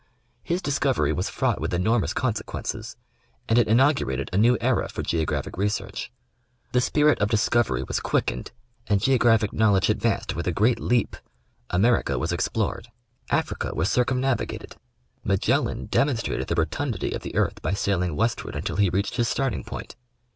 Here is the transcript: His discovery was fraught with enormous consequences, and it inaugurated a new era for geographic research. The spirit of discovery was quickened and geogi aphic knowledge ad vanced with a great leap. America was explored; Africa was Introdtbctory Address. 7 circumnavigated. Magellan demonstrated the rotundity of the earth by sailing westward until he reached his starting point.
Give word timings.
His 0.41 0.63
discovery 0.63 1.13
was 1.13 1.29
fraught 1.29 1.61
with 1.61 1.75
enormous 1.75 2.11
consequences, 2.11 2.97
and 3.47 3.59
it 3.59 3.67
inaugurated 3.67 4.31
a 4.33 4.37
new 4.39 4.57
era 4.59 4.89
for 4.89 5.03
geographic 5.03 5.59
research. 5.59 6.11
The 6.71 6.81
spirit 6.81 7.19
of 7.19 7.29
discovery 7.29 7.83
was 7.87 7.99
quickened 7.99 8.51
and 8.87 8.99
geogi 8.99 9.19
aphic 9.37 9.53
knowledge 9.53 9.91
ad 9.91 9.99
vanced 9.99 10.33
with 10.33 10.47
a 10.47 10.51
great 10.51 10.79
leap. 10.79 11.17
America 11.69 12.17
was 12.17 12.31
explored; 12.31 12.87
Africa 13.29 13.75
was 13.75 13.89
Introdtbctory 13.89 13.91
Address. 13.91 13.93
7 13.93 14.05
circumnavigated. 14.07 14.75
Magellan 15.23 15.85
demonstrated 15.85 16.47
the 16.47 16.55
rotundity 16.55 17.11
of 17.11 17.21
the 17.21 17.35
earth 17.35 17.61
by 17.61 17.73
sailing 17.73 18.15
westward 18.15 18.55
until 18.55 18.77
he 18.77 18.89
reached 18.89 19.17
his 19.17 19.27
starting 19.27 19.63
point. 19.63 19.95